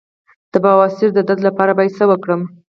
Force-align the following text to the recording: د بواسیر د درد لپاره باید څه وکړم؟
د 0.51 0.53
بواسیر 0.63 1.09
د 1.13 1.19
درد 1.27 1.39
لپاره 1.47 1.71
باید 1.77 1.95
څه 1.99 2.03
وکړم؟ 2.11 2.41